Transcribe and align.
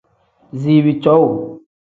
Ziibi 0.59 0.93
cowuu. 1.03 1.39